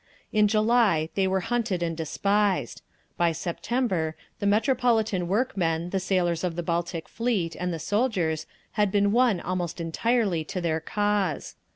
[0.33, 2.81] In July they were hunted and despised;
[3.17, 8.91] by September the metropolitan workmen, the sailors of the Baltic Fleet, and the soldiers, had
[8.91, 11.53] been won almost entirely to their cause.